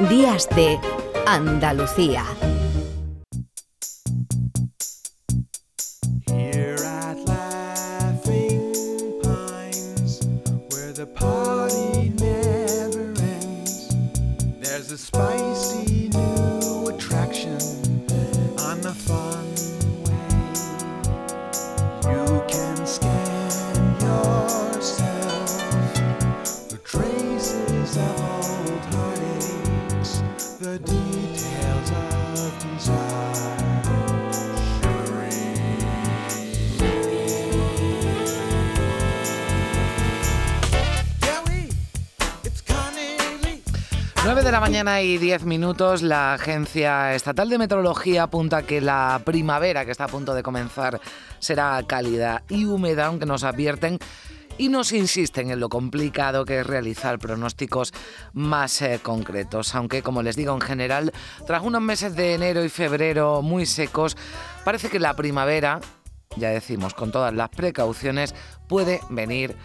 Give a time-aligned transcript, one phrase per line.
[0.00, 0.78] Días de
[1.26, 2.22] Andalucía.
[44.52, 50.04] Mañana y 10 minutos, la Agencia Estatal de Meteorología apunta que la primavera que está
[50.04, 51.00] a punto de comenzar
[51.40, 53.98] será cálida y húmeda, aunque nos advierten
[54.56, 57.92] y nos insisten en lo complicado que es realizar pronósticos
[58.32, 59.74] más eh, concretos.
[59.74, 61.12] Aunque, como les digo, en general,
[61.46, 64.16] tras unos meses de enero y febrero muy secos,
[64.64, 65.80] parece que la primavera,
[66.36, 68.34] ya decimos, con todas las precauciones,
[68.68, 69.56] puede venir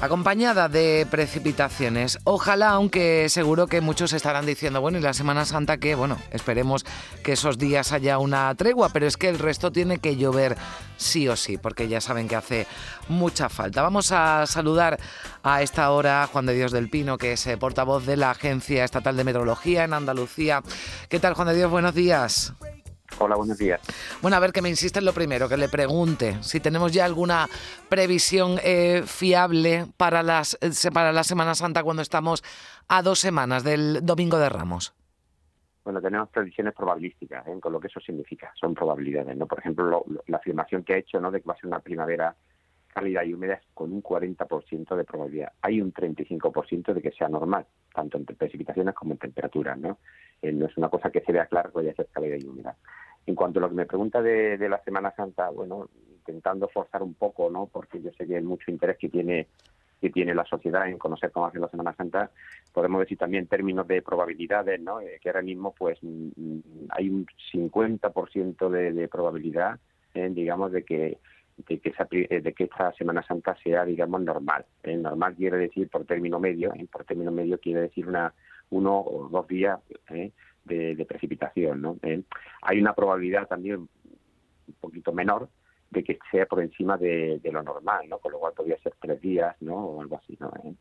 [0.00, 2.18] acompañada de precipitaciones.
[2.24, 6.84] Ojalá, aunque seguro que muchos estarán diciendo, bueno, y la Semana Santa que, bueno, esperemos
[7.22, 10.56] que esos días haya una tregua, pero es que el resto tiene que llover
[10.96, 12.66] sí o sí, porque ya saben que hace
[13.08, 13.82] mucha falta.
[13.82, 14.98] Vamos a saludar
[15.42, 18.30] a esta hora a Juan de Dios del Pino, que es eh, portavoz de la
[18.30, 20.62] Agencia Estatal de Meteorología en Andalucía.
[21.08, 21.70] ¿Qué tal, Juan de Dios?
[21.70, 22.54] Buenos días.
[23.22, 23.82] Hola, buenos días.
[24.22, 27.04] Bueno, a ver, que me insiste en lo primero, que le pregunte si tenemos ya
[27.04, 27.48] alguna
[27.90, 32.42] previsión eh, fiable para, las, eh, para la Semana Santa cuando estamos
[32.88, 34.94] a dos semanas del Domingo de Ramos.
[35.84, 37.60] Bueno, tenemos previsiones probabilísticas, ¿eh?
[37.60, 39.36] con lo que eso significa, son probabilidades.
[39.36, 39.46] ¿no?
[39.46, 41.30] Por ejemplo, la afirmación que ha hecho ¿no?
[41.30, 42.34] de que va a ser una primavera
[42.88, 45.52] cálida y húmeda es con un 40% de probabilidad.
[45.60, 49.78] Hay un 35% de que sea normal, tanto en precipitaciones como en temperaturas.
[49.78, 49.98] ¿no?
[50.42, 52.76] no es una cosa que se vea clara que vaya a ser cálida y húmeda.
[53.26, 57.14] En cuanto a lo que me pregunta de, la Semana Santa, bueno, intentando forzar un
[57.14, 57.66] poco, ¿no?
[57.66, 59.46] Porque yo sé que hay mucho interés que tiene
[60.00, 62.30] que tiene la sociedad en conocer cómo hace la Semana Santa,
[62.72, 64.98] podemos decir también en términos de probabilidades, ¿no?
[64.98, 69.78] Eh, que ahora mismo pues mm, mm, hay un 50% de, de probabilidad,
[70.14, 71.18] eh, digamos, de que
[71.68, 74.64] de que, esa, eh, de que esta Semana Santa sea, digamos, normal.
[74.84, 78.32] normal quiere decir por término medio, por término medio quiere decir una
[78.70, 79.78] uno o dos días
[80.70, 81.82] de, precipitación.
[81.82, 81.96] ¿no?
[82.02, 82.22] Eh,
[82.62, 85.48] hay una probabilidad también un poquito menor
[85.90, 88.18] de que sea por encima de, lo normal, ¿no?
[88.18, 89.74] Con lo cual podría ser tres días, ¿no?
[89.74, 90.52] O algo así, ¿no?
[90.64, 90.74] Eh,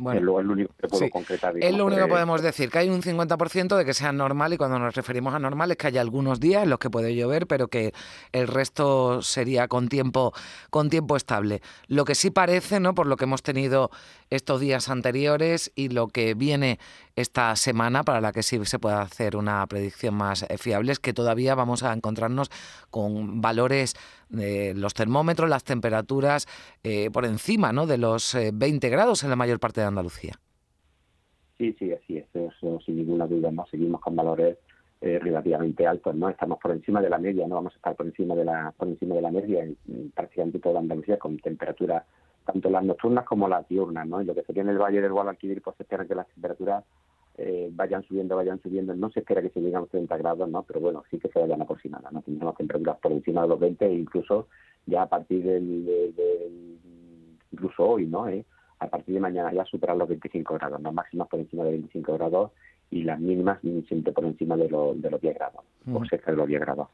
[0.00, 1.54] bueno, es lo, único que puedo concretar.
[1.58, 4.56] Es lo único que podemos decir, que hay un 50% de que sea normal y
[4.56, 7.48] cuando nos referimos a normal es que haya algunos días en los que puede llover,
[7.48, 7.92] pero que
[8.30, 10.32] el resto sería con tiempo,
[10.70, 11.62] con tiempo estable.
[11.88, 12.94] Lo que sí parece, ¿no?
[12.94, 13.90] por lo que hemos tenido
[14.30, 16.78] estos días anteriores y lo que viene
[17.16, 21.00] esta semana para la que sí se pueda hacer una predicción más eh, fiable es
[21.00, 22.50] que todavía vamos a encontrarnos
[22.90, 23.94] con valores
[24.28, 26.46] de los termómetros, las temperaturas
[26.84, 27.86] eh, por encima ¿no?
[27.86, 30.34] de los 20 eh, grados en la mayor parte de Andalucía.
[31.56, 33.66] Sí, sí, así es, eso, sin ninguna duda, ¿no?
[33.68, 34.58] Seguimos con valores
[35.00, 36.28] relativamente altos, ¿no?
[36.28, 38.88] Estamos por encima de la media, no vamos a estar por encima de la por
[38.88, 39.76] encima de la media en,
[40.10, 42.04] prácticamente toda Andalucía con temperaturas
[42.48, 44.22] tanto las nocturnas como las diurnas, ¿no?
[44.22, 46.26] Y lo que se tiene en el Valle del Guadalquivir, pues se espera que las
[46.28, 46.82] temperaturas
[47.36, 48.94] eh, vayan subiendo, vayan subiendo.
[48.94, 50.62] No se espera que se lleguen a los 30 grados, ¿no?
[50.62, 52.22] Pero bueno, sí que se vayan aproximando, ¿no?
[52.22, 54.48] Tendremos temperaturas por encima de los 20 e incluso
[54.86, 56.16] ya a partir del,
[57.52, 58.26] incluso hoy, ¿no?
[58.28, 58.46] ¿Eh?
[58.78, 60.90] A partir de mañana ya superar los 25 grados, ¿no?
[60.90, 62.52] Máximas por encima de 25 grados
[62.90, 66.60] y las mínimas siempre por encima de, lo, de los 10 grados, o los 10
[66.60, 66.88] grados.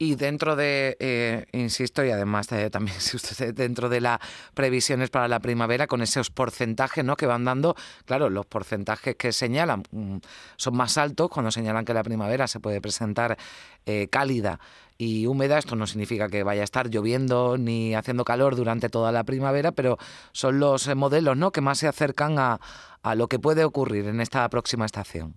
[0.00, 4.20] Y dentro de, eh, insisto, y además también si usted dentro de las
[4.54, 7.16] previsiones para la primavera, con esos porcentajes ¿no?
[7.16, 10.18] que van dando, claro, los porcentajes que señalan mm,
[10.56, 13.36] son más altos cuando señalan que la primavera se puede presentar
[13.86, 14.60] eh, cálida
[14.98, 15.58] y húmeda.
[15.58, 19.72] Esto no significa que vaya a estar lloviendo ni haciendo calor durante toda la primavera,
[19.72, 19.98] pero
[20.32, 21.50] son los eh, modelos ¿no?
[21.50, 22.60] que más se acercan a,
[23.02, 25.34] a lo que puede ocurrir en esta próxima estación.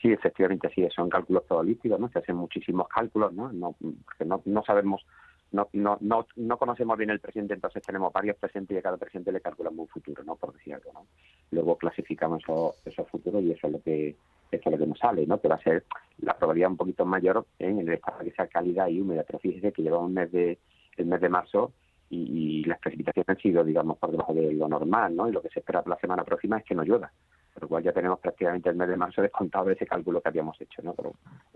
[0.00, 2.08] Sí, efectivamente, sí, son cálculos probabilísticos, ¿no?
[2.08, 3.52] Se hacen muchísimos cálculos, ¿no?
[3.52, 3.74] no
[4.04, 5.04] porque no, no sabemos,
[5.50, 8.96] no, no, no, no conocemos bien el presente, entonces tenemos varios presentes y a cada
[8.96, 10.36] presente le calculamos un futuro, ¿no?
[10.36, 11.06] Por decir algo, ¿no?
[11.50, 12.42] Luego clasificamos
[12.84, 14.16] esos, futuros y eso es lo que
[14.50, 15.40] eso es lo que nos sale, ¿no?
[15.40, 15.84] Que va a ser
[16.18, 19.24] la probabilidad un poquito mayor en el estado que sea cálida y húmeda.
[19.26, 20.58] Pero fíjese que lleva un mes de,
[20.96, 21.72] el mes de marzo
[22.08, 25.28] y, las precipitaciones han sido, digamos, por debajo de lo normal, ¿no?
[25.28, 27.10] Y lo que se espera para la semana próxima es que no llueva.
[27.58, 30.28] Por lo cual ya tenemos prácticamente el mes de marzo descontado de ese cálculo que
[30.28, 30.94] habíamos hecho, ¿no?
[30.94, 31.12] Pero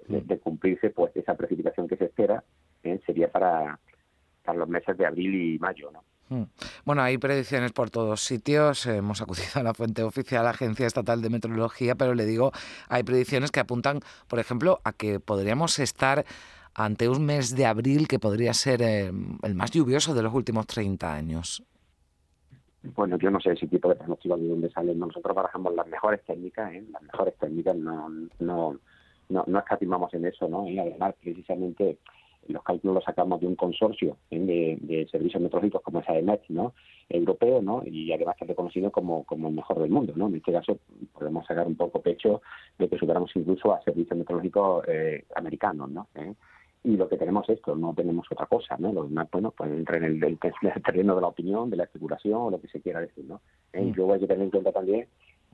[0.08, 2.42] de, cumplirse, pues esa precipitación que se espera
[2.82, 3.00] ¿eh?
[3.06, 3.78] sería para,
[4.44, 6.02] para los meses de abril y mayo, ¿no?
[6.28, 6.44] Mm.
[6.84, 8.86] Bueno, hay predicciones por todos sitios.
[8.86, 12.52] Hemos acudido a la fuente oficial, la Agencia Estatal de Meteorología, pero le digo,
[12.88, 16.24] hay predicciones que apuntan, por ejemplo, a que podríamos estar
[16.74, 19.12] ante un mes de abril que podría ser eh,
[19.42, 21.62] el más lluvioso de los últimos 30 años.
[22.82, 24.98] Bueno, yo no sé ese tipo de pronóstico de dónde salen.
[24.98, 26.84] Nosotros barajamos las mejores técnicas, ¿eh?
[26.92, 28.08] las mejores técnicas, no,
[28.40, 28.78] no,
[29.28, 30.68] no, no escatimamos en eso, ¿no?
[30.68, 31.98] Y además, precisamente,
[32.48, 34.78] los cálculos los sacamos de un consorcio ¿eh?
[34.80, 36.74] de, servicios meteorológicos como es AEMET, ¿no?
[37.08, 37.82] europeo, ¿no?
[37.84, 40.12] y además que es reconocido como, como el mejor del mundo.
[40.16, 40.28] ¿no?
[40.28, 40.78] En este caso
[41.12, 42.42] podemos sacar un poco pecho
[42.78, 45.90] de que superamos incluso a servicios meteorológicos eh, americanos.
[45.90, 46.08] ¿no?
[46.84, 48.76] Y lo que tenemos es esto, no tenemos otra cosa.
[48.78, 48.92] ¿no?
[48.92, 52.50] Lo demás, bueno, pues entra en el, terreno de la opinión, de la especulación o
[52.50, 53.24] lo que se quiera decir.
[53.24, 53.40] ¿no?
[53.72, 53.82] ¿Eh?
[53.82, 53.92] Mm.
[53.94, 55.06] Luego hay que tener en cuenta también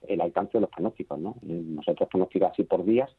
[0.06, 1.18] el alcance de los pronósticos.
[1.18, 1.36] ¿no?
[1.42, 3.10] Nosotros pronosticamos así por días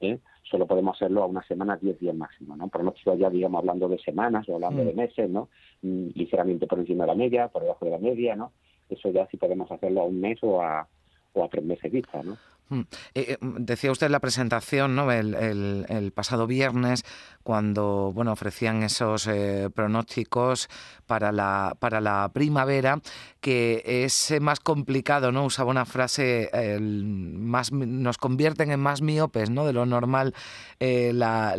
[0.00, 0.18] ¿eh?
[0.42, 2.68] solo podemos hacerlo a una semana, 10 días máximo, ¿no?
[2.68, 4.96] Pronóstico ya, digamos, hablando de semanas o hablando de mm.
[4.96, 5.48] meses, ¿no?
[5.82, 8.52] Mm, ligeramente por encima de la media, por debajo de la media, ¿no?
[8.88, 10.86] Eso ya sí podemos hacerlo a un mes o a,
[11.34, 12.36] o a tres meses vista, ¿no?
[12.70, 12.80] Mm.
[12.80, 12.84] Eh,
[13.14, 15.10] eh, decía usted en la presentación, ¿no?
[15.10, 17.04] El, pasado viernes,
[17.42, 20.68] cuando bueno ofrecían esos eh, pronósticos
[21.06, 23.00] para la para la primavera,
[23.40, 25.44] que es más complicado, ¿no?
[25.44, 26.50] Usaba una frase,
[26.80, 29.64] más nos convierten en más miopes, ¿no?
[29.64, 30.34] De lo normal,
[30.80, 31.54] las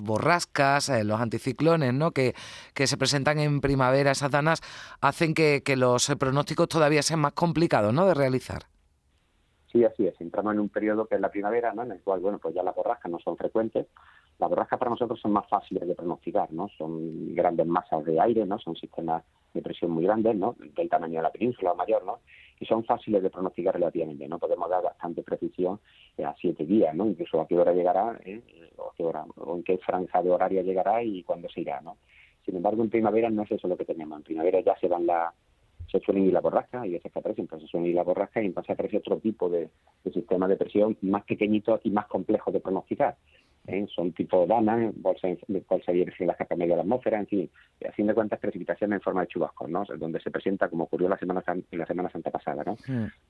[0.00, 2.10] borrascas, los anticiclones, ¿no?
[2.12, 2.34] Que,
[2.72, 4.60] que se presentan en primavera, esas danas,
[5.00, 8.06] hacen que, que los pronósticos todavía sean más complicados, ¿no?
[8.06, 8.73] De realizar.
[9.74, 10.14] Sí, así es.
[10.20, 11.82] Entramos en un periodo que es la primavera, ¿no?
[11.82, 13.88] en el cual, bueno, pues ya las borrascas no son frecuentes.
[14.38, 16.68] Las borrascas para nosotros son más fáciles de pronosticar, ¿no?
[16.78, 18.58] Son grandes masas de aire, ¿no?
[18.60, 20.54] Son sistemas de presión muy grandes, ¿no?
[20.76, 22.20] Del tamaño de la península mayor, ¿no?
[22.60, 24.38] Y son fáciles de pronosticar relativamente, ¿no?
[24.38, 25.80] Podemos dar bastante precisión
[26.24, 27.06] a siete días, ¿no?
[27.06, 28.42] Incluso a qué hora llegará, ¿eh?
[28.76, 31.96] o, qué hora, o en qué franja de horario llegará y cuándo se irá, ¿no?
[32.44, 34.18] Sin embargo, en primavera no es eso lo que tenemos.
[34.18, 35.32] En primavera ya se van las
[35.90, 38.46] se suelen ir la borrasca y veces que aparecen, se suelen ir la borrasca y
[38.46, 39.68] entonces aparece otro tipo de,
[40.04, 43.16] de sistema de presión más pequeñito y más complejo de pronosticar.
[43.66, 43.86] ¿Eh?
[43.94, 45.28] son tipo Dana, bolsa,
[45.68, 47.50] bolsa de en la capa media de la atmósfera, en fin,
[47.88, 49.84] a fin de cuentas precipitaciones en forma de chubascos, ¿no?
[49.98, 52.76] donde se presenta como ocurrió la semana en la Semana Santa pasada, ¿no?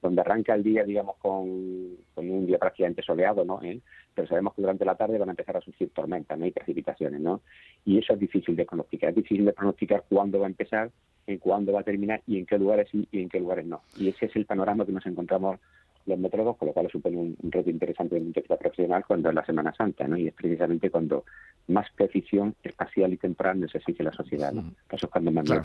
[0.01, 3.63] Donde arranca el día, digamos, con, con un día prácticamente soleado, ¿no?
[3.63, 3.81] ¿Eh?
[4.15, 6.47] pero sabemos que durante la tarde van a empezar a surgir tormentas ¿no?
[6.47, 7.43] y precipitaciones, ¿no?
[7.85, 10.91] y eso es difícil de pronosticar, es difícil de pronosticar cuándo va a empezar,
[11.27, 13.81] en cuándo va a terminar y en qué lugares sí y en qué lugares no.
[13.97, 15.59] Y ese es el panorama que nos encontramos
[16.07, 19.45] los métodos, con lo cual supone un, reto interesante en vista profesional cuando es la
[19.45, 20.17] Semana Santa, ¿no?
[20.17, 21.25] Y es precisamente cuando
[21.69, 24.73] más precisión espacial y temprana necesite la sociedad, ¿no?
[24.91, 25.63] Eso es cuando más claro.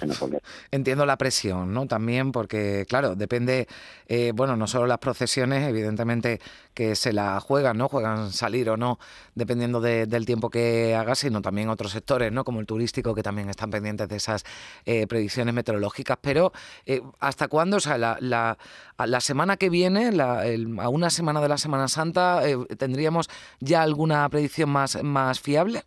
[0.72, 1.88] Entiendo la presión, ¿no?
[1.88, 3.68] También porque, claro, depende,
[4.08, 6.40] eh, bueno, no solo las procesiones, evidentemente
[6.80, 7.90] que se la juegan, ¿no?
[7.90, 9.00] Juegan salir o no,
[9.36, 12.46] dependiendo del tiempo que haga, sino también otros sectores, ¿no?
[12.46, 14.46] Como el turístico, que también están pendientes de esas
[14.86, 16.18] eh, predicciones meteorológicas.
[16.22, 16.54] Pero,
[16.86, 17.76] eh, ¿hasta cuándo?
[17.76, 20.44] O sea, la, la, semana que viene, la
[20.78, 23.30] a una semana de la Semana Santa, eh, ¿tendríamos
[23.60, 25.84] ya alguna predicción más, más fiable?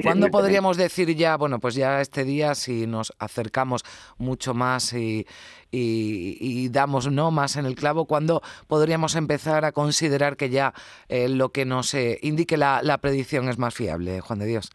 [0.00, 3.84] ¿Cuándo podríamos decir ya, bueno, pues ya este día, si nos acercamos
[4.16, 5.26] mucho más y,
[5.70, 10.72] y, damos no más en el clavo, ¿cuándo podríamos empezar a considerar que ya
[11.08, 14.70] eh, lo que nos eh, indique la, la, predicción es más fiable, Juan de Dios?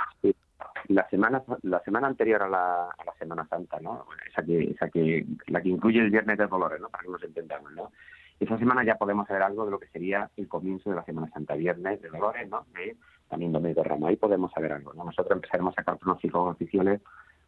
[0.90, 4.06] La semana, la semana anterior a la, a la Semana Santa, ¿no?
[4.30, 6.90] Esa que, esa que, la que incluye el Viernes de Dolores, ¿no?
[6.90, 7.92] Para que nos entendamos, ¿no?
[8.40, 11.28] Esa semana ya podemos saber algo de lo que sería el comienzo de la Semana
[11.33, 12.66] Santa, viernes de Dolores, ¿no?
[13.30, 14.10] También domingo de Ramos.
[14.10, 15.04] Ahí podemos saber algo, ¿no?
[15.04, 17.02] Nosotros empezaremos a sacar pronósticos oficiales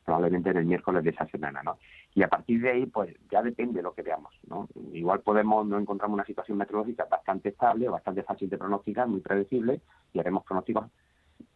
[0.05, 1.77] probablemente en el miércoles de esa semana, ¿no?
[2.15, 4.67] Y a partir de ahí, pues ya depende de lo que veamos, ¿no?
[4.91, 9.81] Igual podemos, no encontramos una situación meteorológica bastante estable bastante fácil de pronosticar, muy predecible,
[10.13, 10.85] y haremos pronósticos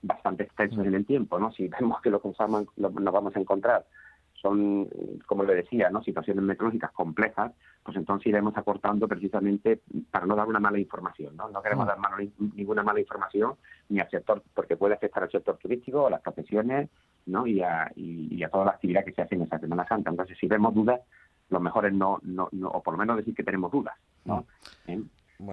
[0.01, 1.51] bastante extensos en el tiempo, ¿no?
[1.51, 3.85] Si vemos que lo que nos vamos a encontrar
[4.43, 4.89] son,
[5.25, 6.03] como le decía, ¿no?
[6.03, 9.79] situaciones meteorológicas complejas, pues entonces iremos acortando precisamente
[10.11, 11.35] para no dar una mala información.
[11.37, 11.95] No, no queremos ah.
[11.97, 13.55] dar ninguna mala información
[13.87, 16.89] ni al sector, porque puede afectar al sector turístico, a las profesiones
[17.25, 17.47] ¿no?
[17.47, 20.09] y, a, y, a toda la actividad que se hace en esa Semana Santa.
[20.09, 20.99] Entonces, si vemos dudas,
[21.49, 23.95] lo mejor es no, no, no o por lo menos decir que tenemos dudas.
[24.25, 24.45] ¿no?
[24.87, 25.03] Mm.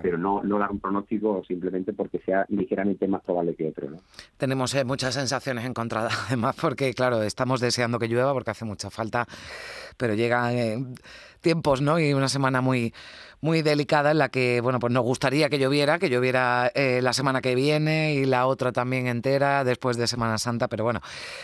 [0.02, 3.90] Pero no, no dar un pronóstico simplemente porque sea ligeramente más probable que otro.
[3.90, 3.98] ¿no?
[4.36, 8.90] Tenemos eh, muchas sensaciones encontradas, además, porque, claro, estamos deseando que llueva porque hace mucha
[8.90, 9.26] falta,
[9.96, 10.84] pero llegan eh,
[11.40, 11.98] tiempos, ¿no?
[11.98, 12.92] Y una semana muy
[13.40, 17.12] muy delicada en la que, bueno, pues nos gustaría que lloviera, que lloviera eh, la
[17.12, 21.00] semana que viene y la otra también entera después de Semana Santa, pero bueno,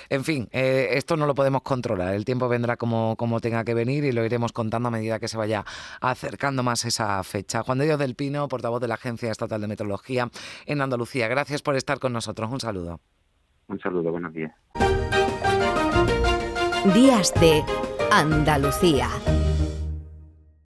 [0.09, 3.75] en fin, eh, esto no lo podemos controlar, el tiempo vendrá como, como tenga que
[3.75, 5.65] venir y lo iremos contando a medida que se vaya
[6.01, 7.63] acercando más esa fecha.
[7.63, 10.29] Juan de Dios del Pino, portavoz de la Agencia Estatal de Meteorología
[10.67, 13.01] en Andalucía, gracias por estar con nosotros, un saludo.
[13.69, 14.53] Un saludo, buenos días.
[16.95, 17.65] Días de
[18.13, 19.09] Andalucía.